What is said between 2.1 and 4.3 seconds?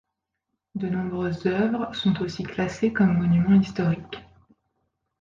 aussi classées comme monuments historiques.